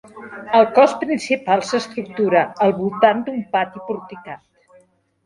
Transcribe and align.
El 0.59 0.63
cos 0.77 0.93
principal 1.01 1.61
s'estructura 1.71 2.41
al 2.69 2.73
voltant 2.79 3.21
d'un 3.29 3.37
pati 3.53 3.83
porticat. 3.91 4.43